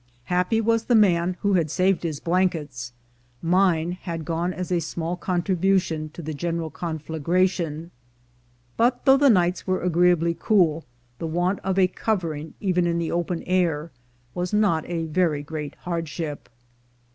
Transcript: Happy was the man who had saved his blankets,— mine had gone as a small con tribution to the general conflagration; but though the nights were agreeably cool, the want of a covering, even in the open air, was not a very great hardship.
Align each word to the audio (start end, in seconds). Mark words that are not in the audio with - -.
Happy 0.33 0.59
was 0.59 0.85
the 0.85 0.95
man 0.95 1.37
who 1.41 1.53
had 1.53 1.69
saved 1.69 2.01
his 2.01 2.19
blankets,— 2.19 2.91
mine 3.43 3.91
had 3.91 4.25
gone 4.25 4.51
as 4.51 4.71
a 4.71 4.79
small 4.81 5.15
con 5.15 5.43
tribution 5.43 6.11
to 6.11 6.23
the 6.23 6.33
general 6.33 6.71
conflagration; 6.71 7.91
but 8.77 9.05
though 9.05 9.15
the 9.15 9.29
nights 9.29 9.67
were 9.67 9.83
agreeably 9.83 10.35
cool, 10.39 10.83
the 11.19 11.27
want 11.27 11.59
of 11.59 11.77
a 11.77 11.85
covering, 11.85 12.55
even 12.59 12.87
in 12.87 12.97
the 12.97 13.11
open 13.11 13.43
air, 13.43 13.91
was 14.33 14.51
not 14.51 14.89
a 14.89 15.05
very 15.05 15.43
great 15.43 15.75
hardship. 15.81 16.49